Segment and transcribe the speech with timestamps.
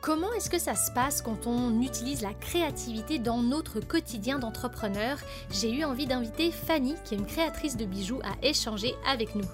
[0.00, 5.18] Comment est-ce que ça se passe quand on utilise la créativité dans notre quotidien d'entrepreneur?
[5.50, 9.44] J'ai eu envie d'inviter Fanny, qui est une créatrice de bijoux, à échanger avec nous.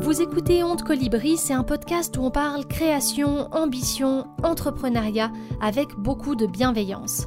[0.00, 5.30] Vous écoutez Honte Colibri, c'est un podcast où on parle création, ambition, entrepreneuriat
[5.60, 7.26] avec beaucoup de bienveillance.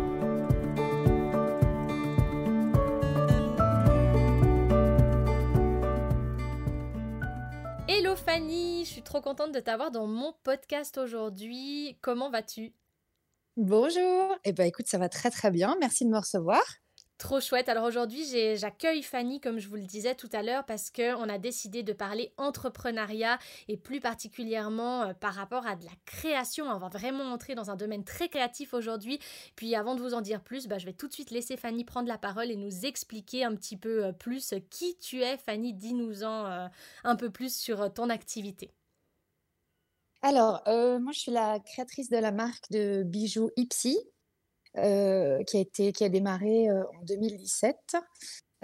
[9.11, 11.97] Trop contente de t'avoir dans mon podcast aujourd'hui.
[11.99, 12.73] Comment vas-tu?
[13.57, 14.37] Bonjour.
[14.45, 15.75] Eh ben écoute, ça va très très bien.
[15.81, 16.61] Merci de me recevoir.
[17.17, 17.67] Trop chouette.
[17.67, 18.23] Alors aujourd'hui,
[18.55, 21.91] j'accueille Fanny, comme je vous le disais tout à l'heure, parce qu'on a décidé de
[21.91, 23.37] parler entrepreneuriat
[23.67, 26.67] et plus particulièrement euh, par rapport à de la création.
[26.67, 29.19] On va vraiment entrer dans un domaine très créatif aujourd'hui.
[29.57, 31.83] Puis avant de vous en dire plus, bah, je vais tout de suite laisser Fanny
[31.83, 35.37] prendre la parole et nous expliquer un petit peu euh, plus qui tu es.
[35.37, 36.67] Fanny, dis-nous-en euh,
[37.03, 38.71] un peu plus sur ton activité.
[40.21, 43.97] Alors, moi, je suis la créatrice de la marque de bijoux Ipsy.
[44.77, 47.75] Euh, qui, a été, qui a démarré euh, en 2017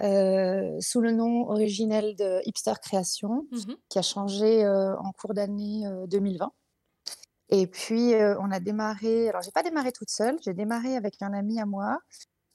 [0.00, 5.84] euh, sous le nom originel de Hipster Création, mmh qui a changé en cours d'année
[6.08, 6.50] 2020.
[7.50, 9.28] Et puis, on a démarré.
[9.28, 10.38] Alors, j'ai pas démarré toute seule.
[10.42, 11.98] J'ai démarré avec un ami à moi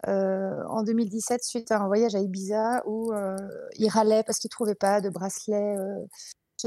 [0.08, 3.12] en 2017 suite à un voyage à Ibiza où
[3.78, 5.76] il râlait parce qu'il trouvait pas de bracelet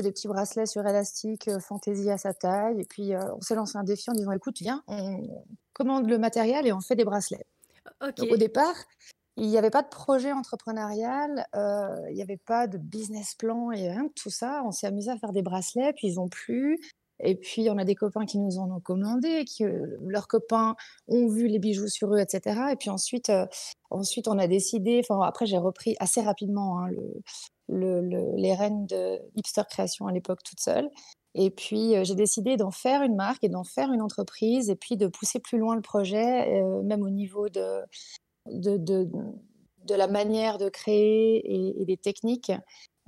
[0.02, 2.80] des petits bracelets sur élastique, euh, fantaisie à sa taille.
[2.80, 6.18] Et puis, euh, on s'est lancé un défi en disant écoute, viens, on commande le
[6.18, 7.46] matériel et on fait des bracelets.
[8.02, 8.74] au départ,
[9.36, 13.70] il n'y avait pas de projet entrepreneurial, euh, il n'y avait pas de business plan
[13.70, 14.62] et rien de tout ça.
[14.64, 16.78] On s'est amusé à faire des bracelets, puis ils ont plu.
[17.20, 19.64] Et puis, on a des copains qui nous en ont commandé, qui,
[20.06, 20.76] leurs copains
[21.08, 22.60] ont vu les bijoux sur eux, etc.
[22.72, 23.32] Et puis ensuite,
[23.88, 27.22] ensuite on a décidé, enfin, après, j'ai repris assez rapidement hein, le,
[27.68, 30.90] les rênes de Hipster Création à l'époque toute seule.
[31.34, 34.96] Et puis, j'ai décidé d'en faire une marque et d'en faire une entreprise et puis
[34.96, 37.82] de pousser plus loin le projet, même au niveau de,
[38.46, 42.52] de, la manière de créer et, des techniques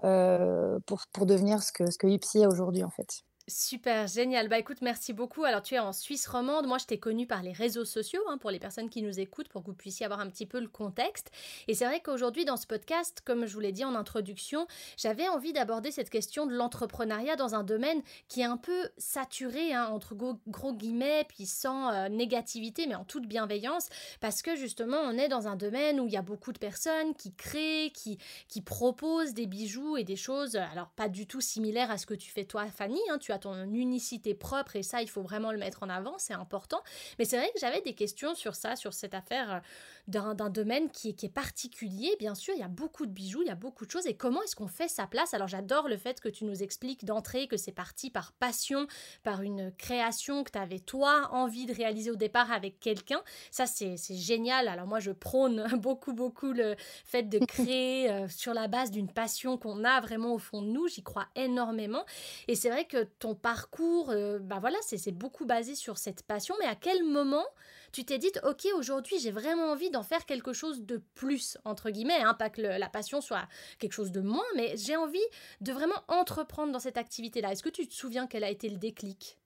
[0.03, 3.23] pour, pour devenir ce que, ce que Ipsy est aujourd'hui, en fait.
[3.49, 4.49] Super, génial.
[4.49, 5.45] Bah écoute, merci beaucoup.
[5.45, 6.67] Alors tu es en Suisse romande.
[6.67, 9.49] Moi, je t'ai connue par les réseaux sociaux, hein, pour les personnes qui nous écoutent,
[9.49, 11.31] pour que vous puissiez avoir un petit peu le contexte.
[11.67, 14.67] Et c'est vrai qu'aujourd'hui, dans ce podcast, comme je vous l'ai dit en introduction,
[14.99, 19.73] j'avais envie d'aborder cette question de l'entrepreneuriat dans un domaine qui est un peu saturé,
[19.73, 23.89] hein, entre gros, guillemets, puis sans euh, négativité, mais en toute bienveillance,
[24.21, 27.15] parce que justement, on est dans un domaine où il y a beaucoup de personnes
[27.15, 31.91] qui créent, qui, qui proposent des bijoux et des choses, alors pas du tout similaires
[31.91, 33.01] à ce que tu fais toi, Fanny.
[33.11, 36.15] Hein, tu as ton unicité propre et ça, il faut vraiment le mettre en avant,
[36.19, 36.83] c'est important.
[37.19, 39.59] Mais c'est vrai que j'avais des questions sur ça, sur cette affaire euh,
[40.09, 42.17] d'un domaine qui, est particulier.
[42.19, 44.07] Bien sûr, il y a beaucoup de bijoux, il y a beaucoup de choses.
[44.07, 45.35] Et comment est-ce qu'on fait sa place?
[45.35, 48.87] Alors j'adore le fait que tu nous expliques d'entrée que c'est parti par passion,
[49.23, 53.21] par une création que tu avais toi envie de réaliser au départ avec quelqu'un.
[53.51, 54.69] Ça, c'est génial.
[54.69, 56.75] Alors moi, je prône beaucoup, beaucoup le
[57.05, 60.69] fait de créer euh, sur la base d'une passion qu'on a vraiment au fond de
[60.69, 60.89] nous.
[60.89, 62.05] J'y crois énormément.
[62.49, 66.55] Et c'est vrai que ton parcours, euh, bah voilà, c'est beaucoup basé sur cette passion.
[66.61, 67.45] Mais à quel moment
[67.93, 71.91] tu t'es dit, ok, aujourd'hui j'ai vraiment envie d'en faire quelque chose de plus, entre
[71.91, 75.19] guillemets, hein, pas que la passion soit quelque chose de moins, mais j'ai envie
[75.61, 77.53] de vraiment entreprendre dans cette activité-là.
[77.53, 79.39] Est-ce que tu te souviens quel a été le déclic?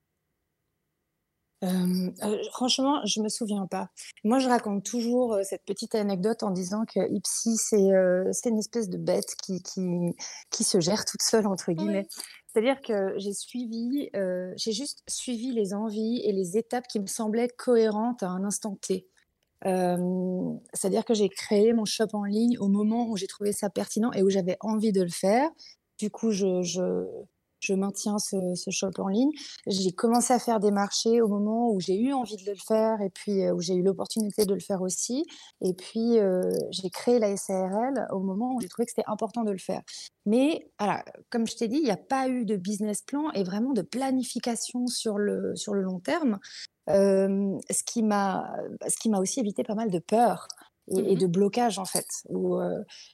[1.64, 3.88] Euh, euh, franchement, je me souviens pas.
[4.24, 8.98] Moi, je raconte toujours cette petite anecdote en disant que Ipsy, c'est une espèce de
[8.98, 10.16] bête qui, qui,
[10.50, 12.08] qui, se gère toute seule, entre guillemets.
[12.52, 17.06] C'est-à-dire que j'ai suivi, euh, j'ai juste suivi les envies et les étapes qui me
[17.06, 19.06] semblaient cohérentes à un instant T.
[19.64, 23.70] Euh, c'est-à-dire que j'ai créé mon shop en ligne au moment où j'ai trouvé ça
[23.70, 25.48] pertinent et où j'avais envie de le faire.
[25.98, 27.06] Du coup, je, je
[27.70, 28.36] maintiens ce,
[28.70, 29.30] shop en ligne.
[29.66, 33.00] J'ai commencé à faire des marchés au moment où j'ai eu envie de le faire
[33.00, 35.24] et puis euh, où j'ai eu l'opportunité de le faire aussi.
[35.60, 39.44] Et puis, euh, j'ai créé la SARL au moment où j'ai trouvé que c'était important
[39.44, 39.82] de le faire.
[40.26, 43.44] Mais voilà, comme je t'ai dit, il n'y a pas eu de business plan et
[43.44, 46.38] vraiment de planification sur le, sur le long terme.
[46.90, 50.48] Euh, ce qui m'a aussi évité pas mal de peur.
[50.88, 52.06] Et, de blocage en fait.
[52.28, 52.58] Où,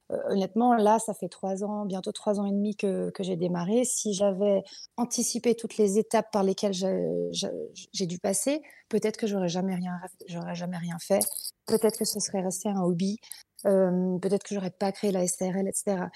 [0.09, 3.85] honnêtement, là, ça fait trois ans, bientôt trois ans et demi que, que j'ai démarré.
[3.85, 4.63] Si j'avais
[4.97, 9.93] anticipé toutes les étapes par lesquelles j'ai dû passer, peut-être que j'aurais jamais rien,
[10.27, 11.25] j'aurais jamais rien fait.
[11.67, 13.19] Peut-être que ce serait resté un hobby.
[13.63, 16.07] Peut-être que j'aurais pas créé la SRL, etc.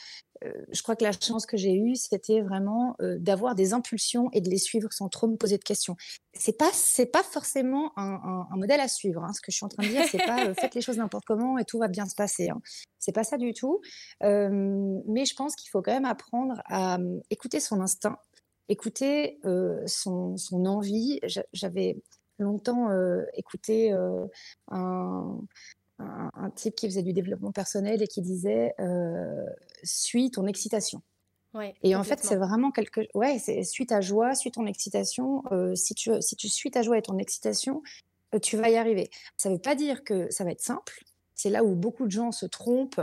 [0.70, 4.48] je crois que la chance que j'ai eue, c'était vraiment d'avoir des impulsions et de
[4.48, 5.96] les suivre sans trop me poser de questions.
[6.34, 9.24] C'est pas, c'est pas forcément un, modèle à suivre.
[9.24, 9.32] Hein.
[9.32, 11.58] Ce que je suis en train de dire, c'est pas faites les choses n'importe comment
[11.58, 12.50] et tout va bien se passer.
[12.50, 12.60] Hein.
[12.98, 13.80] C'est pas ça du tout.
[14.20, 16.98] mais je pense qu'il faut quand même apprendre à
[17.30, 18.18] écouter son instinct,
[18.68, 19.40] écouter
[19.86, 21.20] son, son envie.
[21.52, 21.96] J'avais
[22.38, 22.88] longtemps
[23.34, 23.92] écouté
[24.70, 25.38] un,
[26.34, 28.74] un, type qui faisait du développement personnel et qui disait
[29.82, 31.02] suis ton excitation.
[31.82, 35.42] et en fait, c'est vraiment quelque ouais, c'est suis ta joie, suis ton excitation.
[35.74, 37.82] si tu si tu suis ta joie et ton excitation,
[38.42, 39.10] tu vas y arriver.
[39.36, 41.04] Ça ne veut pas dire que ça va être simple.
[41.34, 43.00] C'est là où beaucoup de gens se trompent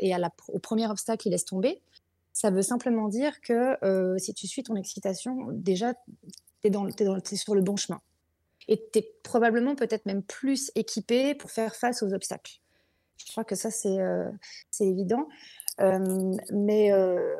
[0.00, 1.80] et à la, au premier obstacle, ils laissent tomber.
[2.32, 3.76] Ça veut simplement dire que
[4.18, 5.94] si tu suis ton excitation, déjà,
[6.62, 8.00] tu es, es, sur le bon chemin
[8.68, 12.60] et tu es probablement peut-être même plus équipé pour faire face aux obstacles.
[13.18, 14.30] Je crois que ça, c'est euh,
[14.80, 15.28] évident.
[15.80, 17.34] Euh, mais euh,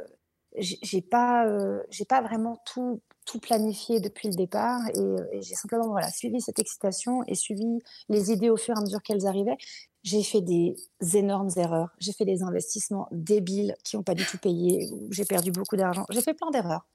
[0.57, 3.01] euh, j'ai pas vraiment tout,
[3.41, 7.79] planifié depuis le départ et, j'ai simplement suivi cette excitation et suivi
[8.09, 9.57] les idées au fur et à mesure qu'elles arrivaient.
[10.03, 10.77] J'ai fait des
[11.15, 11.95] énormes erreurs.
[11.99, 14.91] J'ai fait des investissements débiles qui n'ont pas du tout payé.
[15.11, 16.05] J'ai perdu beaucoup d'argent.
[16.11, 16.87] J'ai fait plein d'erreurs.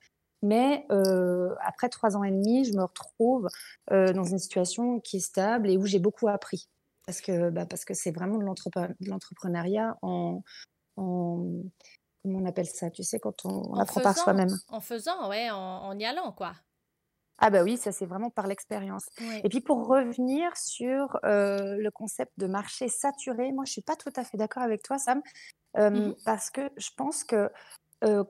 [0.43, 3.47] Mais euh, après trois ans et demi, je me retrouve
[3.91, 6.69] euh, dans une situation qui est stable et où j'ai beaucoup appris.
[7.05, 8.43] Parce que bah, c'est vraiment de
[9.07, 10.43] l'entrepreneuriat en,
[10.97, 11.63] en,
[12.27, 14.49] Comment on appelle ça Tu sais, quand on, apprend par soi-même.
[14.67, 16.53] En faisant, ouais, en, y allant, quoi.
[17.39, 19.05] Ah bah oui, ça c'est vraiment par l'expérience.
[19.43, 23.95] Et puis pour revenir sur euh, le concept de marché saturé, moi je suis pas
[23.95, 25.21] tout à fait d'accord avec toi Sam,
[25.75, 27.51] mmh parce que je pense que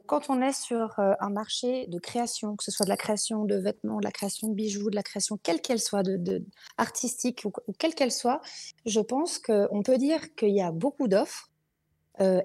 [0.05, 3.55] quand on est sur un marché de création, que ce soit de la création de
[3.55, 6.03] vêtements, de la création de bijoux, de la création quelle qu'elle soit,
[6.77, 8.41] artistique ou, quelle qu'elle soit,
[8.85, 11.51] je pense qu'on peut dire qu'il y a beaucoup d'offres,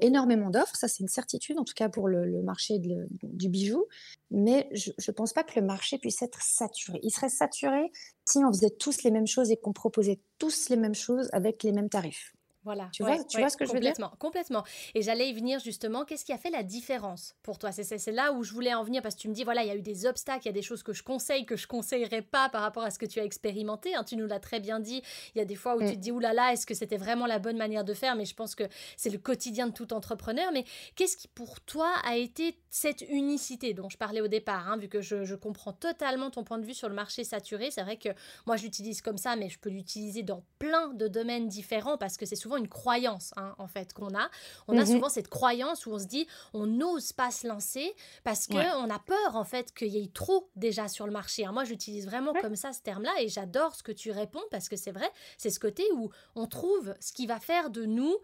[0.00, 3.86] énormément d'offres, ça c'est une certitude, en tout cas pour le, marché du bijou,
[4.30, 6.98] mais je ne pense pas que le marché puisse être saturé.
[7.02, 7.90] Il serait saturé
[8.24, 11.62] si on faisait tous les mêmes choses et qu'on proposait tous les mêmes choses avec
[11.62, 12.34] les mêmes tarifs.
[12.64, 12.88] Voilà.
[12.92, 13.92] Tu, vois, tu vois ce que je veux dire?
[14.18, 14.64] Complètement.
[14.94, 16.04] Et j'allais y venir justement.
[16.04, 17.72] Qu'est-ce qui a fait la différence pour toi?
[17.72, 19.70] C'est là où je voulais en venir parce que tu me dis, voilà, il y
[19.70, 22.22] a eu des obstacles, il y a des choses que je conseille, que je conseillerais
[22.22, 23.94] pas par rapport à ce que tu as expérimenté.
[23.94, 24.04] Hein.
[24.04, 25.02] Tu nous l'as très bien dit.
[25.34, 25.92] Il y a des fois où tu mm.
[25.92, 28.14] te dis, oulala, là là, est-ce que c'était vraiment la bonne manière de faire?
[28.14, 28.64] Mais je pense que
[28.96, 30.50] c'est le quotidien de tout entrepreneur.
[30.52, 30.64] Mais
[30.94, 34.88] qu'est-ce qui pour toi a été cette unicité dont je parlais au départ hein, Vu
[34.88, 37.70] que je, je comprends totalement ton point de vue sur le marché saturé.
[37.70, 38.10] C'est vrai que
[38.46, 42.16] moi, je l'utilise comme ça, mais je peux l'utiliser dans plein de domaines différents parce
[42.16, 44.30] que c'est souvent une croyance hein, en fait qu'on a.
[44.68, 44.86] On a mhm.
[44.86, 47.94] souvent cette croyance où on se dit on n'ose pas se lancer
[48.24, 51.44] parce que on a peur en fait qu'il y ait trop déjà sur le marché.
[51.44, 51.52] Hein.
[51.52, 54.76] Moi j'utilise vraiment comme ça ce terme-là et j'adore ce que tu réponds parce que
[54.76, 58.16] c'est vrai, c'est ce côté où on trouve ce qui va faire de nous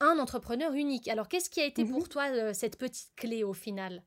[0.00, 1.08] un entrepreneur unique.
[1.08, 2.08] Alors qu'est-ce qui a été pour mhm.
[2.08, 4.02] toi euh, cette petite clé au final?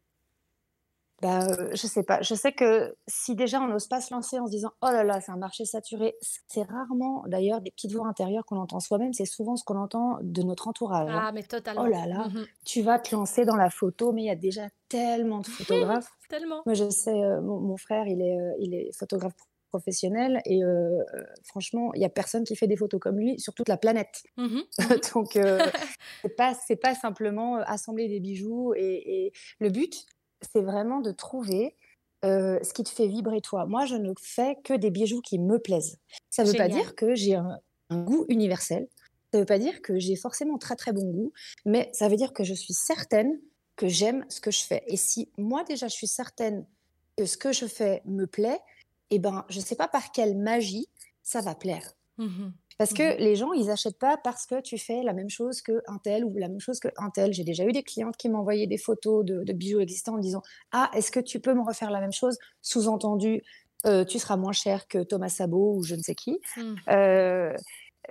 [1.25, 2.21] Bah, je sais pas.
[2.21, 5.03] Je sais que si déjà on n'ose pas se lancer en se disant oh là
[5.03, 6.15] là, c'est un marché saturé,
[6.47, 10.19] c'est rarement d'ailleurs des petites voix intérieures qu'on entend soi-même, c'est souvent ce qu'on entend
[10.21, 11.09] de notre entourage.
[11.09, 11.23] Hein.
[11.27, 11.83] Ah, mais totalement.
[11.83, 14.35] Oh là là, mmh tu vas te lancer dans la photo, mais il y a
[14.35, 16.11] déjà tellement de photographes.
[16.29, 16.61] tellement.
[16.65, 19.33] Moi, je sais, mon, frère, il est, il est photographe
[19.69, 20.61] professionnel et
[21.43, 24.23] franchement, il y a personne qui fait des photos comme lui sur toute la planète.
[24.37, 24.43] Mmh
[24.79, 25.37] mmh Donc,
[26.21, 30.05] c'est pas, c'est pas simplement assembler des bijoux et, et le but
[30.41, 31.75] c'est vraiment de trouver
[32.23, 33.67] ce qui te fait vibrer toi.
[33.67, 35.99] Moi, je ne fais que des bijoux qui me plaisent.
[36.31, 37.59] Ça ne veut pas dire que j'ai un,
[37.91, 38.87] goût universel.
[39.31, 41.33] Ça ne veut pas dire que j'ai forcément très très bon goût,
[41.65, 43.39] mais ça veut dire que je suis certaine
[43.75, 44.83] que j'aime ce que je fais.
[44.87, 46.65] Et si moi déjà je suis certaine
[47.15, 48.59] que ce que je fais me plaît,
[49.11, 50.87] eh ben je ne sais pas par quelle magie
[51.21, 51.93] ça va plaire.
[52.17, 55.29] Mmh parce que mmh les gens, ils n'achètent pas parce que tu fais la même
[55.29, 57.33] chose qu'un tel ou la même chose qu'un tel.
[57.33, 60.41] J'ai déjà eu des clientes qui m'envoyaient des photos de, bijoux existants en disant
[60.71, 62.37] Ah, est-ce que tu peux me refaire la même chose?
[62.61, 63.43] Sous-entendu,
[63.85, 66.39] euh, tu seras moins cher que Thomas Sabot ou je ne sais qui.
[66.57, 66.75] Mmh.
[66.89, 67.53] Euh,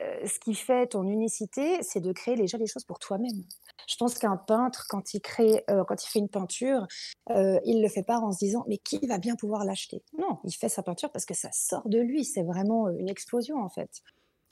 [0.00, 3.44] euh, ce qui fait ton unicité, c'est de créer déjà les choses pour toi-même.
[3.88, 6.86] Je pense qu'un peintre, quand il crée, quand il fait une peinture,
[7.28, 10.02] il le fait pas en se disant mais qui va bien pouvoir l'acheter?
[10.18, 12.24] Non, il fait sa peinture parce que ça sort de lui.
[12.24, 14.02] C'est vraiment une explosion en fait.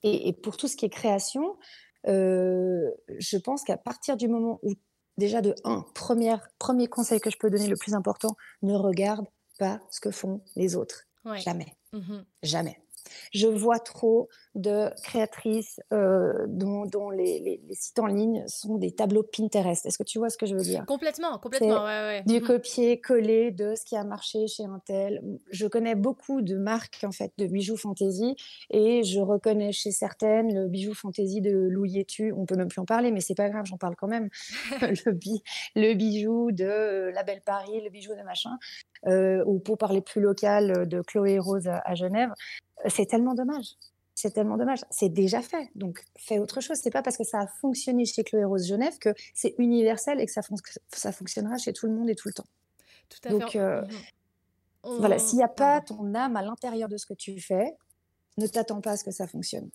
[0.02, 1.56] Et, pour tout ce qui est création,
[2.08, 4.74] euh, je pense qu'à partir du moment où,
[5.16, 9.26] déjà de un, premier conseil que je peux donner, le plus important, ne regarde
[9.58, 11.04] pas ce que font les autres.
[11.36, 11.76] Jamais.
[11.92, 12.78] Mmh Jamais.
[13.32, 18.92] Je vois trop de créatrices euh, dont, dont les, les, sites en ligne sont des
[18.92, 19.86] tableaux Pinterest.
[19.86, 20.84] Est-ce que tu vois ce que je veux dire?
[20.86, 21.84] Complètement, complètement.
[21.84, 22.22] Ouais, ouais.
[22.26, 25.22] Du mmh copier-coller de ce qui a marché chez un tel.
[25.50, 28.36] Je connais beaucoup de marques en fait de bijoux fantasy
[28.70, 32.32] et je reconnais chez certaines le bijou fantasy de Louis Etu.
[32.36, 34.28] On peut même plus en parler, mais c'est pas grave, j'en parle quand même.
[34.80, 35.18] le,
[35.76, 38.58] le, bijou de La Belle Paris, le bijou de machin,
[39.06, 42.30] euh, ou pour parler plus local de Chloé Rose à Genève.
[42.88, 43.76] C'est tellement dommage
[44.14, 44.80] c'est tellement dommage.
[44.90, 46.78] C'est déjà fait, donc fais autre chose.
[46.80, 50.26] C'est pas parce que ça a fonctionné chez Chloé Rose Genève que c'est universel et
[50.26, 50.42] que ça,
[50.88, 52.46] ça, fonctionnera chez tout le monde et tout le temps.
[53.08, 53.58] Tout à donc, fait.
[53.58, 53.88] Euh, mmh
[54.98, 57.76] voilà, s'il n'y a pas ton âme à l'intérieur de ce que tu fais,
[58.36, 59.70] ne t'attends pas à ce que ça fonctionne.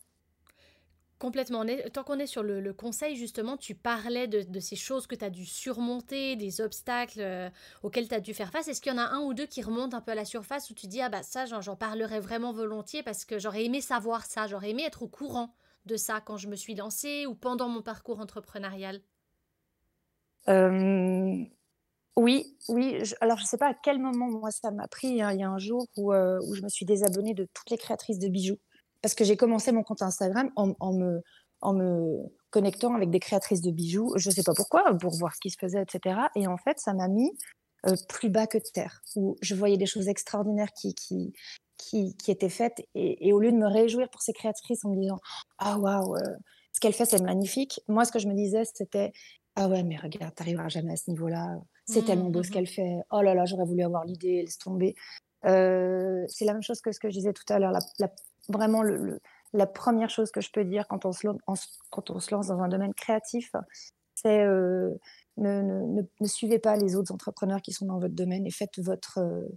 [1.19, 1.65] Complètement.
[1.93, 5.31] Tant qu'on est sur le, conseil, justement, tu parlais de, ces choses que tu as
[5.31, 7.49] dû surmonter, des obstacles euh,
[7.81, 8.67] auxquels tu as dû faire face.
[8.67, 10.69] Est-ce qu'il y en a un ou deux qui remontent un peu à la surface
[10.69, 14.25] où tu dis, ah bah ça, j'en parlerais vraiment volontiers parce que j'aurais aimé savoir
[14.25, 15.55] ça, j'aurais aimé être au courant
[15.87, 19.01] de ça quand je me suis lancée ou pendant mon parcours entrepreneurial?
[20.49, 21.43] Euh,
[22.17, 23.01] Oui, oui.
[23.21, 25.21] alors, je ne sais pas à quel moment, moi, ça m'a pris.
[25.21, 25.33] Hein.
[25.33, 28.19] Il y a un jour euh, où je me suis désabonnée de toutes les créatrices
[28.19, 28.57] de bijoux
[29.01, 31.21] parce que j'ai commencé mon compte Instagram en, me,
[31.61, 35.33] en me connectant avec des créatrices de bijoux, je ne sais pas pourquoi, pour voir
[35.35, 36.19] ce qui se faisait, etc.
[36.35, 37.31] Et en fait, ça m'a mis
[37.85, 41.33] euh, plus bas que de terre, où je voyais des choses extraordinaires qui, qui,
[41.77, 42.81] qui, qui étaient faites.
[42.95, 45.19] Et, au lieu de me réjouir pour ces créatrices en me disant
[45.59, 46.35] Ah, waouh, euh,
[46.73, 49.11] ce qu'elle fait, c'est magnifique, moi, ce que je me disais, c'était
[49.55, 51.59] Ah ouais, mais regarde, tu n'arriveras jamais à ce niveau-là.
[51.85, 52.53] C'est mmh, tellement beau ce mmh, mmh.
[52.53, 52.95] qu'elle fait.
[53.11, 54.95] Oh là là, j'aurais voulu avoir l'idée, laisse tomber.
[55.45, 57.71] Euh, c'est la même chose que ce que je disais tout à l'heure.
[57.71, 58.11] la,
[58.49, 59.19] vraiment le,
[59.53, 61.27] la première chose que je peux dire quand on se,
[61.89, 63.51] quand on se lance dans un domaine créatif,
[64.15, 64.93] c'est euh,
[65.37, 68.79] ne, ne, ne, suivez pas les autres entrepreneurs qui sont dans votre domaine et faites
[68.79, 69.47] votre, euh,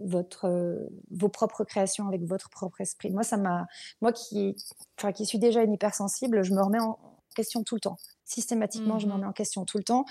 [0.00, 3.10] votre, vos propres créations avec votre propre esprit.
[3.10, 3.66] Moi, ça m'a,
[4.00, 4.56] moi qui,
[4.98, 6.98] enfin, qui suis déjà une hypersensible, je me remets en
[7.34, 7.96] question tout le temps.
[8.24, 10.04] Systématiquement, je me mmh remets en question tout le temps.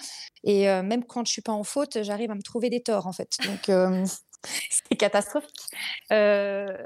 [0.43, 3.11] Et même quand je suis pas en faute, j'arrive à me trouver des torts, en
[3.11, 3.31] fait.
[3.45, 3.67] Donc,
[4.69, 5.67] c'est catastrophique.
[6.11, 6.77] Euh,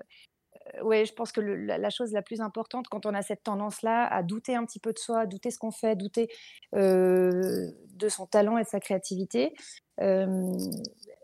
[0.83, 4.23] ouais, je pense que la, chose la plus importante quand on a cette tendance-là à
[4.23, 6.29] douter un petit peu de soi, douter ce qu'on fait, douter
[6.75, 9.53] euh, de son talent et de sa créativité,
[10.01, 10.51] euh,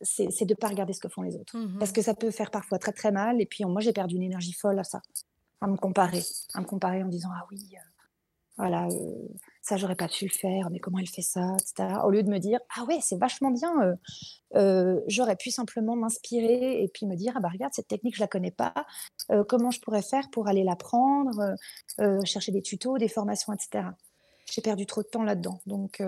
[0.01, 1.56] c'est de ne pas regarder ce que font les autres.
[1.80, 3.42] Parce mmh que ça peut faire parfois très très mal.
[3.42, 5.01] Et puis moi, j'ai perdu une énergie folle à ça,
[5.62, 6.24] à me comparer,
[6.54, 7.80] à me comparer en disant ah oui, euh,
[8.58, 8.88] voilà
[9.65, 12.00] ça j'aurais pas pu le faire, mais comment elle fait ça, etc.
[12.03, 13.95] Au lieu de me dire ah ouais c'est vachement bien, euh,
[14.55, 18.22] euh, j'aurais pu simplement m'inspirer et puis me dire ah bah regarde cette technique je
[18.22, 18.75] la connais pas,
[19.31, 21.55] euh, comment je pourrais faire pour aller l'apprendre,
[22.25, 23.88] chercher des tutos, des formations, etc.
[24.51, 26.00] J'ai perdu trop de temps là-dedans, donc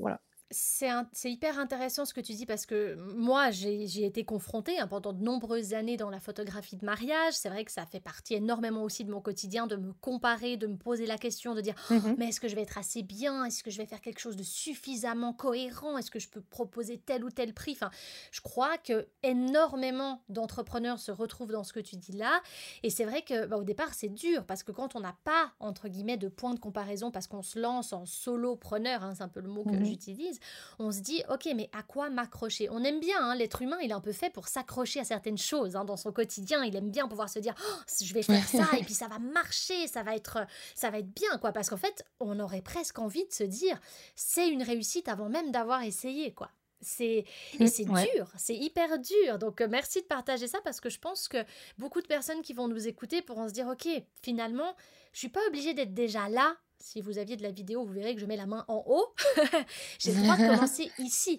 [0.00, 0.20] voilà
[0.52, 5.12] c'est hyper intéressant ce que tu dis parce que moi, j'ai été confrontée hein, pendant
[5.12, 7.34] de nombreuses années dans la photographie de mariage.
[7.34, 10.66] C'est vrai que ça fait partie énormément aussi de mon quotidien de me comparer, de
[10.66, 13.44] me poser la question, de dire mmh mais est-ce que je vais être assez bien?
[13.44, 15.96] Est-ce que je vais faire quelque chose de suffisamment cohérent?
[15.96, 17.72] Est-ce que je peux proposer tel ou tel prix?
[17.72, 17.90] Enfin,
[18.30, 22.42] je crois que énormément d'entrepreneurs se retrouvent dans ce que tu dis là.
[22.82, 25.52] Et c'est vrai que bah, au départ, c'est dur parce que quand on n'a pas
[25.60, 29.28] entre guillemets de point de comparaison parce qu'on se lance en solopreneur, hein, c'est un
[29.28, 30.38] peu le mot que mmh j'utilise,
[30.78, 32.68] on se dit, ok, mais à quoi m'accrocher?
[32.70, 35.38] On aime bien, hein, l'être humain, il est un peu fait pour s'accrocher à certaines
[35.38, 36.64] choses hein, dans son quotidien.
[36.64, 39.18] Il aime bien pouvoir se dire, oh, je vais faire ça et puis ça va
[39.18, 41.52] marcher, ça va être, ça va être bien, quoi.
[41.52, 43.78] Parce qu'en fait, on aurait presque envie de se dire,
[44.14, 46.50] c'est une réussite avant même d'avoir essayé, quoi.
[46.82, 47.24] C'est
[47.60, 49.38] et c'est dur, c'est hyper dur.
[49.38, 51.44] Donc euh, merci de partager ça parce que je pense que
[51.78, 53.88] beaucoup de personnes qui vont nous écouter pourront se dire OK,
[54.20, 54.74] finalement,
[55.12, 58.14] je suis pas obligée d'être déjà là si vous aviez de la vidéo, vous verrez
[58.14, 59.06] que je mets la main en haut.
[59.98, 61.38] j'ai le droit de commencer ici.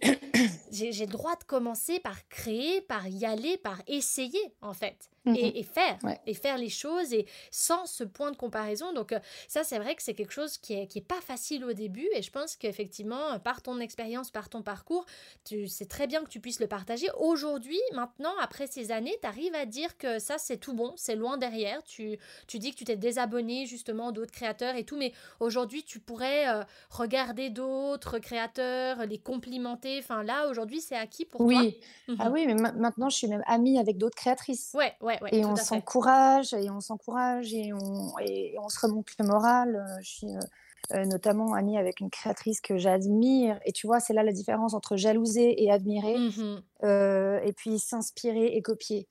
[0.72, 5.10] J'ai le droit de commencer par créer, par y aller, par essayer, en fait.
[5.26, 5.36] Mhm.
[5.38, 8.92] et, faire, et faire les choses et sans ce point de comparaison.
[8.94, 11.64] Donc euh, ça, c'est vrai que c'est quelque chose qui est, qui est pas facile
[11.64, 15.06] au début et je pense qu'effectivement, par ton expérience, par ton parcours,
[15.46, 17.08] tu c'est très bien que tu puisses le partager.
[17.18, 21.16] Aujourd'hui, maintenant, après ces années, tu arrives à dire que ça, c'est tout bon, c'est
[21.16, 21.82] loin derrière.
[21.84, 26.00] Tu, tu dis que tu t'es désabonné justement d'autres créateurs et tout, mais aujourd'hui, tu
[26.00, 30.00] pourrais euh, regarder d'autres créateurs, les complimenter.
[30.00, 31.56] Enfin là, aujourd'hui, c'est acquis pour oui.
[31.56, 31.64] toi.
[32.08, 32.16] Oui.
[32.18, 34.72] Ah oui, mais maintenant, je suis même amie avec d'autres créatrices.
[34.74, 39.26] Ouais, ouais et on s'encourage, et on s'encourage, et on, et on se remonte le
[39.26, 39.76] moral.
[39.76, 40.40] Euh, je suis euh,
[40.94, 43.60] euh, notamment amie avec une créatrice que j'admire.
[43.66, 46.62] Et tu vois, c'est là la différence entre jalouser et admirer, mmh
[47.46, 49.08] et puis s'inspirer et copier.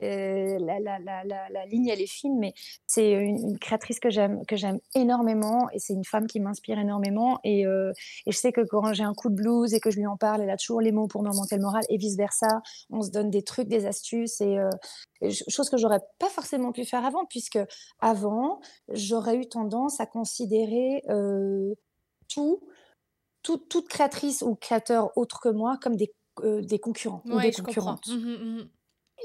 [0.00, 2.54] La, la, la, la, ligne, elle est fine, mais
[2.86, 7.40] c'est une, créatrice que j'aime, que j'aime énormément et c'est une femme qui m'inspire énormément.
[7.44, 10.06] Et, et, je sais que quand j'ai un coup de blues et que je lui
[10.06, 12.62] en parle, elle a toujours les mots pour me remonter le moral et vice versa.
[12.90, 14.58] On se donne des trucs, des astuces et,
[15.48, 17.58] chose que j'aurais pas forcément pu faire avant, puisque
[18.00, 21.02] avant, j'aurais eu tendance à considérer
[22.28, 22.60] tout,
[23.42, 26.12] toute créatrice ou créateur autre que moi comme des,
[26.42, 28.06] des concurrents ou des concurrentes.
[28.08, 28.68] Mmh mmh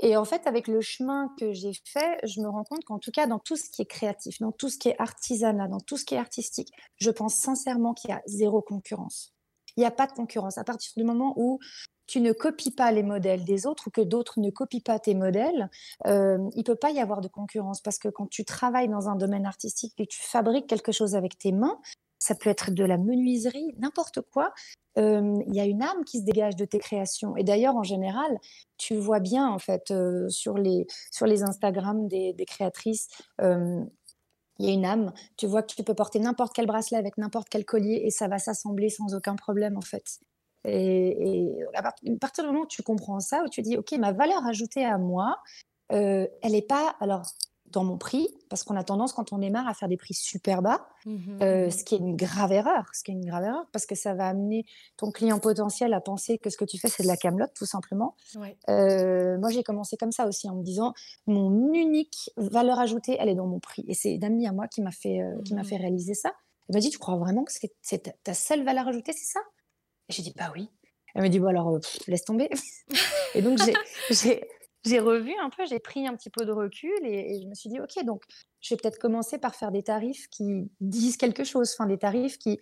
[0.01, 3.11] et en fait, avec le chemin que j'ai fait, je me rends compte qu'en tout
[3.11, 5.97] cas, dans tout ce qui est créatif, dans tout ce qui est artisanat, dans tout
[5.97, 9.33] ce qui est artistique, je pense sincèrement qu'il y a zéro concurrence.
[9.77, 10.57] Il n'y a pas de concurrence.
[10.57, 11.59] À partir du moment où
[12.05, 15.15] tu ne copies pas les modèles des autres ou que d'autres ne copient pas tes
[15.15, 15.69] modèles,
[16.05, 19.07] euh, il ne peut pas y avoir de concurrence parce que quand tu travailles dans
[19.09, 21.79] un domaine artistique et que tu fabriques quelque chose avec tes mains,
[22.19, 24.53] ça peut être de la menuiserie, n'importe quoi.
[24.95, 27.35] Il y a une âme qui se dégage de tes créations.
[27.35, 28.37] Et d'ailleurs, en général,
[28.77, 29.93] tu vois bien en fait
[30.29, 33.07] sur les sur les Instagram des, créatrices.
[33.39, 33.85] il
[34.59, 37.49] y a une âme, tu vois que tu peux porter n'importe quel bracelet avec n'importe
[37.49, 40.19] quel collier et ça va s'assembler sans aucun problème en fait.
[40.65, 41.81] Et, à
[42.19, 44.97] partir du moment où tu comprends ça, où tu dis, OK, ma valeur ajoutée à
[44.97, 45.41] moi,
[45.89, 47.23] elle n'est pas, alors,
[47.73, 50.61] dans mon prix, parce qu'on a tendance, quand on démarre, à faire des prix super
[50.61, 53.43] bas, mmh euh, mmh ce qui est une grave erreur, ce qui est une grave
[53.43, 54.65] erreur, parce que ça va amener
[54.95, 57.65] ton client potentiel à penser que ce que tu fais, c'est de la camelote, tout
[57.65, 58.15] simplement.
[58.69, 60.93] Euh, moi, j'ai commencé comme ça aussi, en me disant,
[61.25, 63.83] mon unique valeur ajoutée, elle est dans mon prix.
[63.87, 66.31] Et c'est une amie à moi qui m'a fait, qui m'a fait mmh réaliser ça.
[66.69, 67.51] Elle m'a dit, tu crois vraiment que
[67.81, 69.39] c'est ta seule valeur ajoutée, c'est ça?
[70.09, 70.69] J'ai dit, bah oui.
[71.15, 72.49] Elle me dit, bon alors, euh, laisse tomber.
[73.35, 73.59] et donc,
[74.09, 74.43] j'ai
[74.99, 77.79] revu un peu, j'ai pris un petit peu de recul et, je me suis dit,
[77.79, 78.23] OK, donc
[78.61, 82.37] je vais peut-être commencer par faire des tarifs qui disent quelque chose, enfin des tarifs
[82.37, 82.59] qui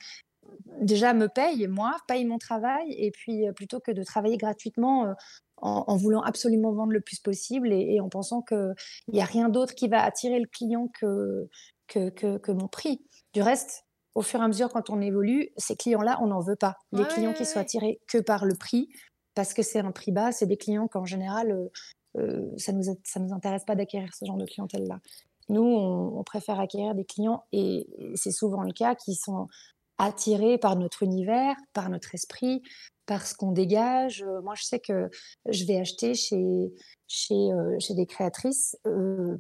[0.82, 5.06] déjà me payent, moi, payent mon travail, et puis euh, plutôt que de travailler gratuitement
[5.06, 5.14] euh,
[5.58, 8.74] en, voulant absolument vendre le plus possible et, en pensant qu'il
[9.10, 11.48] n'y a rien d'autre qui va attirer le client que,
[11.88, 13.06] que, que mon prix.
[13.34, 13.86] Du reste,
[14.16, 16.78] au fur et à mesure, quand on évolue, ces clients-là, on n'en veut pas.
[16.92, 18.90] Les clients qui sont attirés que par le prix,
[19.36, 21.70] parce que c'est un prix bas, c'est des clients qu'en général, euh,
[22.16, 25.00] ça ne nous, ça nous intéresse pas d'acquérir ce genre de clientèle-là.
[25.50, 29.48] Nous, on, préfère acquérir des clients, et c'est souvent le cas, qui sont
[29.98, 32.62] attirés par notre univers, par notre esprit,
[33.06, 34.24] par ce qu'on dégage.
[34.24, 35.10] Euh, moi, je sais que
[35.48, 36.74] je vais acheter chez,
[37.08, 37.50] chez,
[37.80, 38.78] chez des créatrices,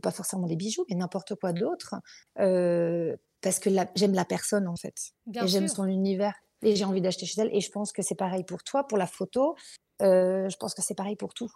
[0.01, 1.95] pas forcément des bijoux, mais n'importe quoi d'autre,
[2.35, 4.95] parce que j'aime la personne en fait.
[5.33, 7.55] et j'aime son univers et j'ai envie d'acheter chez elle.
[7.55, 9.55] Et je pense que c'est pareil pour toi, pour la photo.
[10.01, 11.49] Euh, je pense que c'est pareil pour tout.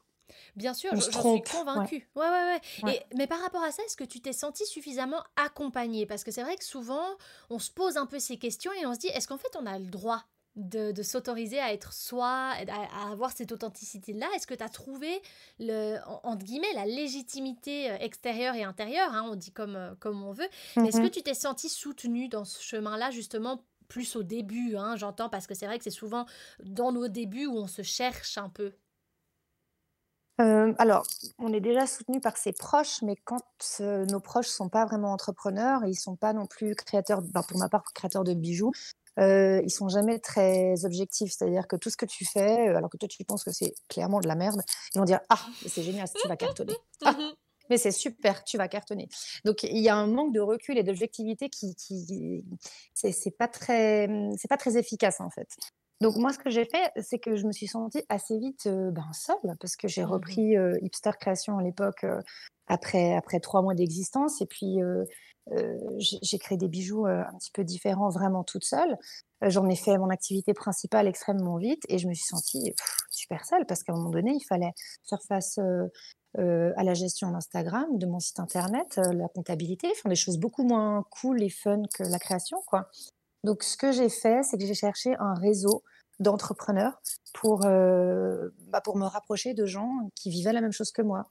[0.55, 2.09] Bien sûr, j'en suis convaincue.
[2.15, 2.23] Ouais.
[2.23, 6.05] Ouais, ouais, Et, mais par rapport à ça, est-ce que tu t'es senti suffisamment accompagnée?
[6.05, 7.05] Parce que c'est vrai que souvent,
[7.49, 9.65] on se pose un peu ces questions et on se dit, est-ce qu'en fait, on
[9.65, 10.23] a le droit
[10.55, 14.27] de, s'autoriser à être soi, à, avoir cette authenticité-là?
[14.35, 15.21] Est-ce que tu as trouvé,
[15.59, 20.23] le, entre guillemets, la légitimité euh, extérieure et intérieure hein, On dit comme, euh, comme
[20.23, 20.47] on veut.
[20.77, 21.09] Est-ce que mm-hmm.
[21.11, 25.53] tu t'es senti soutenue dans ce chemin-là, justement plus au début, hein, j'entends, parce que
[25.53, 26.25] c'est vrai que c'est souvent
[26.63, 28.73] dans nos débuts où on se cherche un peu.
[30.41, 31.05] Euh, alors,
[31.39, 33.41] on est déjà soutenu par ses proches, mais quand
[33.79, 37.69] nos proches sont pas vraiment entrepreneurs, ils sont pas non plus créateurs, ben, pour ma
[37.69, 38.71] part, créateurs de bijoux,
[39.19, 41.31] euh, ils sont jamais très objectifs.
[41.31, 44.19] C'est-à-dire que tout ce que tu fais, alors que toi tu penses que c'est clairement
[44.19, 44.61] de la merde,
[44.93, 46.75] ils vont dire ah c'est génial, tu vas cartonner.
[47.03, 47.33] Ah, mmh
[47.69, 49.09] mais c'est super, tu vas cartonner.
[49.43, 52.43] Donc il y a un manque de recul et d'objectivité qui, qui
[52.93, 55.47] c'est pas très c'est pas très efficace en fait.
[56.01, 58.91] Donc moi, ce que j'ai fait, c'est que je me suis sentie assez vite euh,
[58.91, 62.21] ben, seule, parce que j'ai mmh repris euh, Hipster Création à l'époque, euh,
[62.67, 64.41] après, après trois mois d'existence.
[64.41, 64.79] Et puis,
[65.99, 68.97] j'ai créé des bijoux un petit peu différents, vraiment toute seule.
[69.43, 72.73] J'en ai fait mon activité principale extrêmement vite et je me suis sentie
[73.11, 74.73] super seule, parce qu'à un moment donné, il fallait
[75.07, 80.39] faire face à la gestion d'Instagram, de mon site internet, la comptabilité, enfin des choses
[80.39, 82.89] beaucoup moins cool et fun que la création, quoi.
[83.45, 85.83] Donc, ce que j'ai fait, c'est que j'ai cherché un réseau
[86.19, 86.99] d'entrepreneurs
[87.33, 91.29] pour, euh, bah, pour me rapprocher de gens qui vivaient la même chose que moi.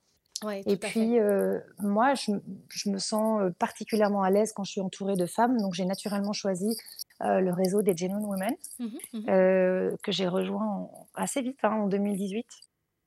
[0.67, 2.31] et puis, euh, moi, je,
[2.69, 5.57] je, me sens euh, particulièrement à l'aise quand je suis entourée de femmes.
[5.59, 6.77] Donc, j'ai naturellement choisi
[7.21, 12.47] le réseau des Genuine Women, mmh mmh que j'ai rejoint assez vite, hein, en 2018.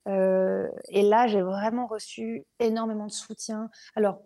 [0.07, 3.69] et là, j'ai vraiment reçu énormément de soutien.
[3.95, 4.21] Alors,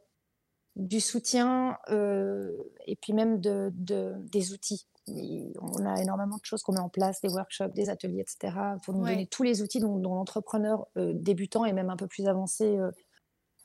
[0.76, 2.52] du soutien euh,
[2.86, 4.88] et puis même de, des outils.
[5.08, 8.94] on a énormément de choses qu'on met en place, des workshops, des ateliers, etc., pour
[8.94, 12.78] nous donner tous les outils dont, l'entrepreneur euh, débutant et même un peu plus avancé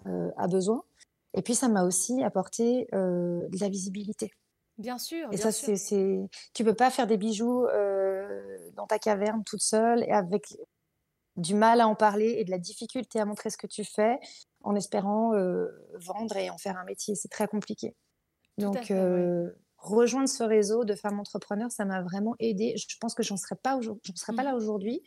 [0.07, 0.83] euh, a besoin.
[1.35, 4.31] Et puis, ça m'a aussi apporté de la visibilité.
[4.79, 5.29] Bien sûr.
[5.33, 6.19] Et ça, c'est,
[6.55, 7.67] tu peux pas faire des bijoux
[8.75, 10.57] dans ta caverne toute seule et avec
[11.37, 14.19] du mal à en parler et de la difficulté à montrer ce que tu fais
[14.67, 15.33] en espérant
[15.95, 17.15] vendre et en faire un métier.
[17.15, 17.95] C'est très compliqué.
[18.59, 18.93] Donc,
[19.79, 22.75] rejoindre ce réseau de femmes entrepreneurs, ça m'a vraiment aidé.
[22.77, 23.79] Je pense que j'en serais pas,
[24.15, 24.47] serais pas mmh.
[24.47, 25.03] là aujourd'hui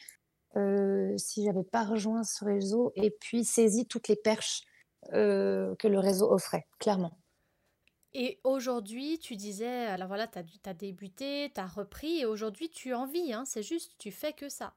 [1.17, 4.61] si j'avais pas rejoint ce réseau et puis saisi toutes les perches
[5.11, 7.19] que le réseau offrait, clairement.
[8.13, 12.93] Et aujourd'hui, tu disais, alors voilà, tu as, débuté, tu as repris, et aujourd'hui, tu
[12.93, 14.73] en vis, hein, c'est juste, tu fais que ça.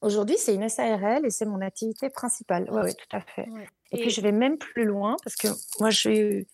[0.00, 2.66] Aujourd'hui, c'est une SARL et c'est mon activité principale.
[2.70, 3.46] Oui, oui, tout à fait.
[3.92, 5.48] Et, puis, je vais même plus loin parce que
[5.80, 6.46] moi, j'ai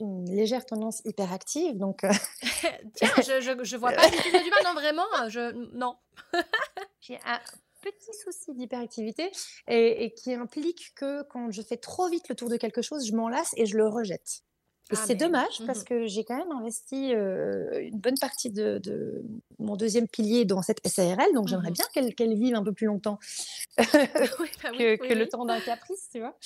[0.00, 1.76] une légère tendance hyperactive.
[1.76, 2.10] Donc, euh,
[2.94, 5.96] Tiens, je, je, vois pas du tout du mal, non, vraiment, je, non.
[7.00, 7.40] j'ai un
[7.80, 9.30] petit souci d'hyperactivité
[9.68, 13.06] et, et, qui implique que quand je fais trop vite le tour de quelque chose,
[13.06, 14.42] je m'en lasse et je le rejette.
[14.90, 19.24] Et ah, c'est dommage parce mmh que j'ai quand même investi une bonne partie de,
[19.58, 22.86] mon deuxième pilier dans cette SARL, donc j'aimerais mmh bien qu'elle vive un peu plus
[22.86, 23.18] longtemps
[23.78, 26.36] bah que, le temps d'un caprice, tu vois.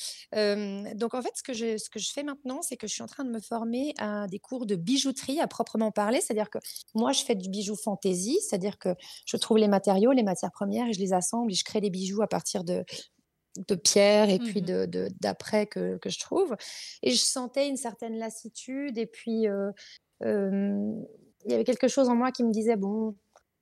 [0.94, 3.02] donc en fait, ce que, je, ce que je fais maintenant, c'est que je suis
[3.02, 6.58] en train de me former à des cours de bijouterie à proprement parler, c'est-à-dire que
[6.94, 8.90] moi, je fais du bijou fantaisie, c'est-à-dire que
[9.26, 11.90] je trouve les matériaux, les matières premières, et je les assemble et je crée des
[11.90, 12.84] bijoux à partir de,
[13.66, 16.56] de pierre et puis mmh de d'après que, que, je trouve.
[17.02, 18.98] Et je sentais une certaine lassitude.
[18.98, 19.46] Et puis,
[20.24, 21.04] il
[21.46, 23.14] y avait quelque chose en moi qui me disait, bon,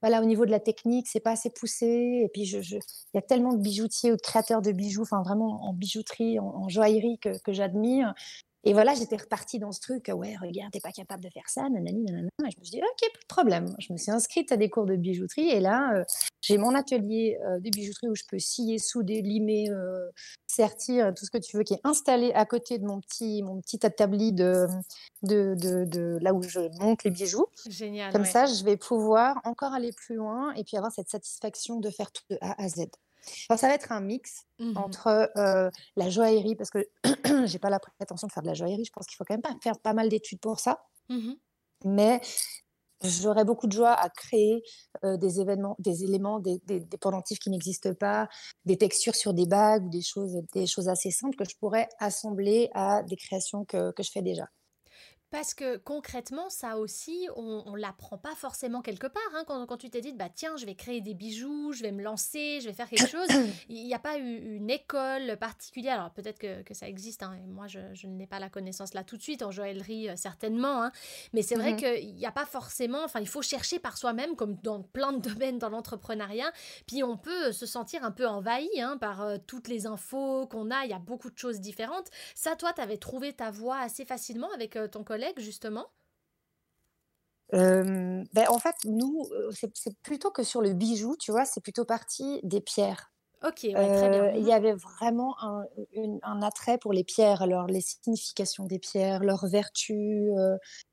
[0.02, 2.20] voilà, au niveau de la technique, c'est pas assez poussé.
[2.22, 2.76] Et puis, il je,
[3.14, 6.68] y a tellement de bijoutiers ou de créateurs de bijoux, enfin vraiment en bijouterie, en,
[6.68, 8.14] joaillerie que, que j'admire.
[8.66, 11.62] Et voilà, j'étais repartie dans ce truc, ouais, regarde, t'es pas capable de faire ça,
[11.68, 12.28] nanani, nanana.
[12.44, 13.76] Et je me suis dit, ok, pas de problème.
[13.78, 16.04] Je me suis inscrite à des cours de bijouterie et là, euh,
[16.42, 20.10] j'ai mon atelier euh, de bijouterie où je peux scier, souder, limer, euh,
[20.48, 23.60] sertir, tout ce que tu veux, qui est installé à côté de mon petit, mon
[23.60, 24.66] petit établi de,
[25.22, 27.46] de, de, là où je monte les bijoux.
[27.68, 28.10] Génial.
[28.10, 31.88] Comme ça, je vais pouvoir encore aller plus loin et puis avoir cette satisfaction de
[31.90, 32.86] faire tout de A à Z
[33.26, 35.30] ça va être un mix mmh entre
[35.96, 36.86] la joaillerie, parce que
[37.46, 39.42] j'ai pas la prétention de faire de la joaillerie, je pense qu'il faut quand même
[39.42, 40.84] pas faire pas mal d'études pour ça.
[41.08, 41.32] Mmh
[41.84, 42.20] Mais
[43.02, 44.62] j'aurais beaucoup de joie à créer
[45.02, 46.60] des événements, des éléments, des,
[47.00, 48.28] pendentifs qui n'existent pas,
[48.64, 52.70] des textures sur des bagues des choses, des choses assez simples que je pourrais assembler
[52.74, 54.48] à des créations que, que je fais déjà.
[55.30, 59.22] Parce que concrètement, ça aussi, on ne l'apprend pas forcément quelque part.
[59.34, 59.44] Hein.
[59.46, 62.02] Quand, quand, tu t'es dit, bah tiens, je vais créer des bijoux, je vais me
[62.02, 63.28] lancer, je vais faire quelque chose,
[63.68, 65.94] il n'y a pas eu une école particulière.
[65.94, 68.94] Alors peut-être que, que, ça existe, hein, et moi je, je n'ai pas la connaissance
[68.94, 70.92] là tout de suite, en joaillerie euh, certainement, hein.
[71.32, 74.56] mais c'est vrai qu'il n'y a pas forcément, enfin il faut chercher par soi-même, comme
[74.62, 76.52] dans plein de domaines dans l'entrepreneuriat,
[76.86, 78.68] puis on peut se sentir un peu envahi
[79.00, 82.10] par euh, toutes les infos qu'on a, il y a beaucoup de choses différentes.
[82.34, 85.86] Ça, toi, tu avais trouvé ta voie assez facilement avec euh, ton collègue justement?
[87.52, 92.40] Ben, En fait, nous, c'est plutôt que sur le bijou, tu vois, c'est plutôt parti
[92.42, 93.12] des pierres.
[93.44, 94.30] Ok, très bien.
[94.32, 95.64] Il y avait vraiment un,
[96.22, 100.32] un, attrait pour les pierres, alors les significations des pierres, leurs vertus,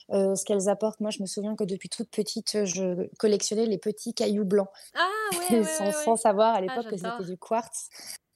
[0.09, 0.99] ce qu'elles apportent.
[0.99, 4.69] Moi, je me souviens que depuis toute petite, je collectionnais les petits cailloux blancs.
[4.93, 5.09] Ah
[5.51, 5.63] ouais,
[6.05, 7.89] sans, savoir à ah, l'époque que c'était du quartz.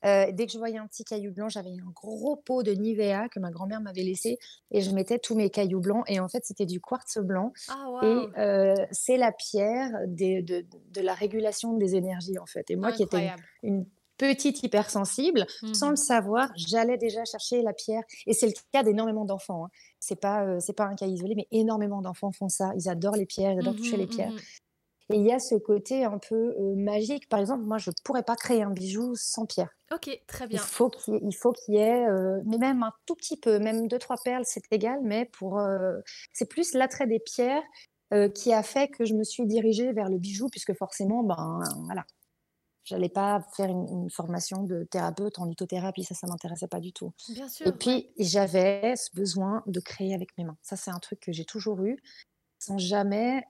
[0.08, 3.28] Euh, dès que je voyais un petit caillou blanc, j'avais un gros pot de Nivea
[3.30, 4.38] que ma grand-mère m'avait laissé
[4.72, 6.04] et je mettais tous mes cailloux blancs.
[6.08, 7.52] Et en fait, c'était du quartz blanc.
[7.68, 12.70] Ah, et euh, c'est la pierre de, de, la régulation des énergies, en fait.
[12.72, 13.32] Et moi qui étais
[13.64, 13.86] une,
[14.18, 18.02] petite hypersensible, sans le mmh savoir, j'allais déjà chercher la pierre.
[18.26, 19.66] Et c'est le cas d'énormément d'enfants.
[19.66, 19.70] Hein.
[20.00, 22.72] C'est pas, euh, c'est pas un cas isolé, mais énormément d'enfants font ça.
[22.76, 24.34] Ils adorent les pierres, ils adorent toucher les mmh pierres.
[25.10, 27.30] Et il y a ce côté un peu magique.
[27.30, 29.70] Par exemple, moi, je ne pourrais pas créer un bijou sans pierre.
[29.92, 30.62] Ok, très bien.
[30.62, 32.08] Il faut qu'il y, ait,
[32.46, 35.62] mais même un tout petit peu, même deux, trois perles, c'est égal, mais pour,
[36.34, 37.64] c'est plus l'attrait des pierres
[38.36, 42.04] qui a fait que je me suis dirigée vers le bijou, puisque forcément, ben voilà,
[42.88, 47.14] j'allais pas faire une, formation de thérapeute en lithothérapie, ça, ça m'intéressait pas du tout.
[47.30, 47.68] Bien sûr.
[47.68, 50.58] Et puis, j'avais ce besoin de créer avec mes mains.
[50.62, 51.98] Ça, c'est un truc que j'ai toujours eu
[52.68, 53.44] sans jamais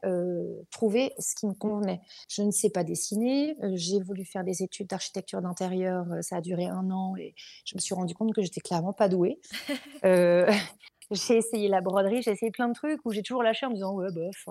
[0.71, 2.01] trouver ce qui me convenait.
[2.29, 6.65] Je ne sais pas dessiner, j'ai voulu faire des études d'architecture d'intérieur, ça a duré
[6.65, 7.33] un an et
[7.65, 9.39] je me suis rendu compte que j'étais clairement pas douée.
[11.11, 13.75] j'ai essayé la broderie, j'ai essayé plein de trucs où j'ai toujours lâché en me
[13.75, 14.47] disant ouais bof.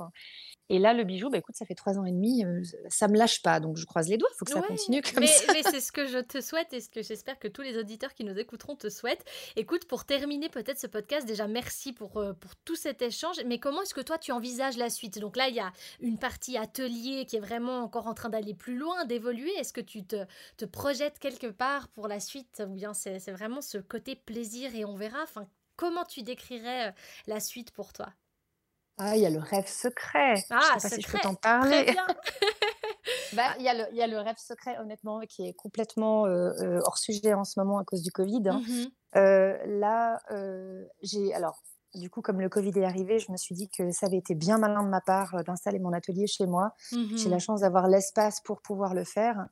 [0.68, 3.16] Et là, le bijou, bah, écoute, ça fait trois ans et demi, euh, ça me
[3.16, 5.52] lâche pas, donc je croise les doigts, il faut que ça continue comme mais, ça.
[5.52, 8.14] Mais c'est ce que je te souhaite et ce que j'espère que tous les auditeurs
[8.14, 9.24] qui nous écouteront te souhaitent.
[9.56, 13.58] Écoute, pour terminer peut-être ce podcast, déjà merci pour, euh, pour tout cet échange, mais
[13.58, 15.18] comment est-ce que toi tu envisages la suite?
[15.18, 18.54] Donc là, il y a une partie atelier qui est vraiment encore en train d'aller
[18.54, 19.52] plus loin, d'évoluer.
[19.58, 20.24] Est-ce que tu te,
[20.56, 22.62] te projettes quelque part pour la suite?
[22.66, 25.22] Ou bien c'est vraiment ce côté plaisir et on verra?
[25.22, 26.92] Enfin, Comment tu décrirais euh,
[27.26, 28.12] la suite pour toi?
[28.98, 30.34] Ah, il y a le rêve secret.
[30.50, 31.86] Ah, je sais pas si je peux t'en parler.
[33.34, 36.26] bah, il, y a le, il y a le rêve secret, honnêtement, qui est complètement
[36.26, 38.42] euh, euh, hors sujet en ce moment à cause du Covid.
[38.48, 38.62] Hein.
[38.66, 40.18] Mmh là,
[41.00, 41.62] j'ai alors
[41.94, 44.34] du coup, comme le Covid est arrivé, je me suis dit que ça avait été
[44.34, 46.72] bien malin de ma part d'installer mon atelier chez moi.
[46.90, 49.46] J'ai la mmh chance d'avoir l'espace pour pouvoir le faire.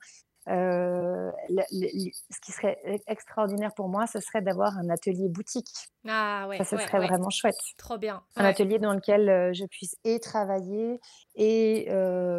[0.49, 1.31] Euh,
[1.71, 5.89] ce qui serait e-, extraordinaire pour moi, ce serait d'avoir un atelier boutique.
[6.07, 6.59] Ah ouais.
[6.59, 7.57] Ça, ce ouais, serait vraiment chouette.
[7.79, 8.23] Trop bien.
[8.37, 11.01] Un atelier dans lequel je puisse et travailler
[11.35, 12.34] et, peut-être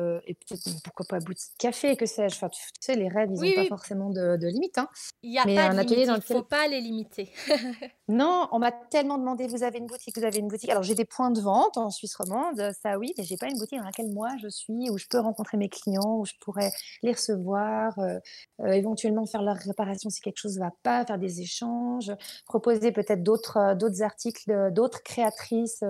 [0.84, 2.36] pourquoi pas boutique café, que sais-je.
[2.36, 4.77] Enfin, tu, sais, les rêves, ils n'ont pas forcément de, de limite.
[4.77, 4.89] Hein.
[5.23, 7.31] Il n'y a Mais pas de limite, il ne faut pas les limiter.
[8.08, 10.69] non, on m'a tellement demandé, vous avez une boutique, vous avez une boutique.
[10.69, 13.58] Alors j'ai des points de vente en Suisse romande, ça oui, mais j'ai pas une
[13.58, 16.71] boutique dans laquelle moi je suis, où je peux rencontrer mes clients, où je pourrais
[17.03, 18.17] les recevoir, euh,
[18.62, 22.12] euh, éventuellement faire leur réparation si quelque chose ne va pas, faire des échanges,
[22.45, 25.84] proposer peut-être d'autres euh, d'autres articles, d'autres créatrices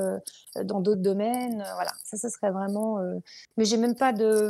[0.63, 1.63] dans d'autres domaines.
[1.75, 2.97] voilà, ça, ce serait vraiment.
[3.57, 4.44] mais j'ai même pas de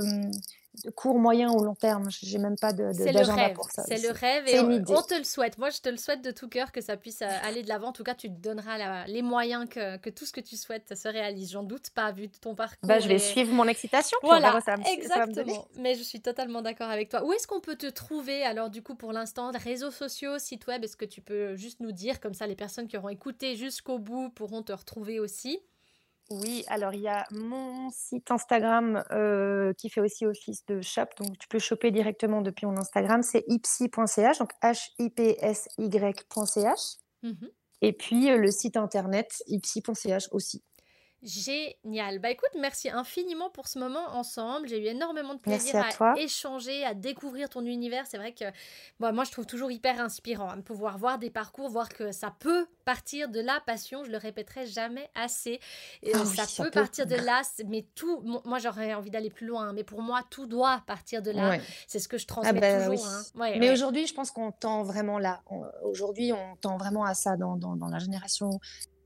[0.95, 2.09] court, moyen ou long terme.
[2.09, 3.83] J'ai même pas de, d'agenda pour ça.
[3.87, 5.57] C'est le rêve et on, te le souhaite.
[5.57, 7.89] Moi, je te le souhaite de tout cœur que ça puisse euh, aller de l'avant.
[7.89, 10.95] En tout cas, tu te donneras les moyens que, que, tout ce que tu souhaites
[10.95, 11.51] se réalise.
[11.51, 12.87] J'en doute pas, vu ton parcours.
[12.87, 14.17] Bah, je vais suivre mon excitation.
[14.21, 14.59] Voilà,
[14.91, 15.67] exactement.
[15.77, 17.23] Mais je suis totalement d'accord avec toi.
[17.23, 20.83] Où est-ce qu'on peut te trouver alors du coup pour l'instant Réseaux sociaux, site web,
[20.83, 23.99] est-ce que tu peux juste nous dire comme ça les personnes qui auront écouté jusqu'au
[23.99, 25.59] bout pourront te retrouver aussi?
[26.31, 31.05] Oui, alors il y a mon site Instagram euh, qui fait aussi office de shop,
[31.19, 35.77] donc tu peux choper directement depuis mon Instagram, c'est ipsy.ch, donc h-i-p-s-y.ch.
[37.23, 37.45] Mmh
[37.81, 40.63] Et puis euh, le site internet ipsy.ch aussi.
[41.25, 42.19] Génial.
[42.19, 44.67] Bah écoute, merci infiniment pour ce moment ensemble.
[44.67, 48.05] J'ai eu énormément de plaisir à, échanger, à découvrir ton univers.
[48.05, 48.45] C'est vrai que
[48.99, 52.35] moi, je trouve toujours hyper inspirant hein, de pouvoir voir des parcours, voir que ça
[52.39, 54.03] peut partir de la passion.
[54.03, 55.59] Je le répéterai jamais assez.
[56.03, 58.21] Et, ah ça, peut partir de là, mais tout.
[58.45, 61.57] Moi, j'aurais envie d'aller plus loin, mais pour moi, tout doit partir de là.
[61.87, 63.07] C'est ce que je ah transmets bah toujours.
[63.07, 63.23] Hein.
[63.57, 65.41] mais aujourd'hui, je pense qu'on tend vraiment là.
[65.81, 68.59] Aujourd'hui, on tend vraiment à ça dans, dans, dans la génération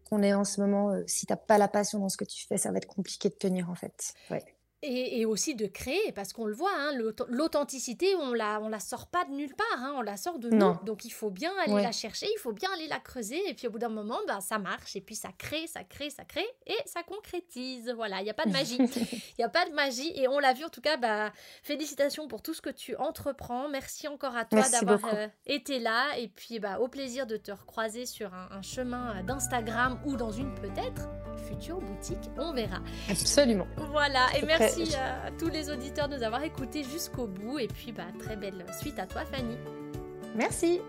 [0.09, 2.25] qu'on est en ce moment, euh, si tu n'as pas la passion dans ce que
[2.25, 4.13] tu fais, ça va être compliqué de tenir en fait.
[4.29, 4.43] Ouais.
[4.81, 6.91] Et, aussi de créer, parce qu'on le voit, hein,
[7.27, 10.49] l'authenticité, on la, on la sort pas de nulle part, hein, on la sort de
[10.49, 10.75] nous.
[10.85, 13.67] Donc il faut bien aller la chercher, il faut bien aller la creuser, et puis
[13.67, 16.47] au bout d'un moment, bah, ça marche, et puis ça crée, ça crée, ça crée,
[16.65, 17.91] et ça concrétise.
[17.95, 18.77] Voilà, il n'y a pas de magie.
[19.37, 21.31] Il n'y a pas de magie, et on l'a vu en tout cas, bah,
[21.63, 23.69] félicitations pour tout ce que tu entreprends.
[23.69, 27.51] Merci encore à toi d'avoir euh, été là, et puis bah, au plaisir de te
[27.51, 32.79] recroiser sur un, un chemin d'Instagram ou dans une peut-être future boutique, on verra.
[33.09, 33.67] Absolument.
[33.91, 37.60] Voilà, et merci merci à tous les auditeurs de nous avoir écoutés jusqu'au bout.
[37.60, 39.58] Et puis, bah, très belle suite à toi, Fanny.
[40.36, 40.82] Merci.